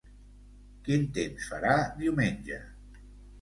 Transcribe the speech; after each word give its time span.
Quin 0.87 1.05
temps 1.17 1.51
farà 1.51 1.75
diumenge? 2.01 2.59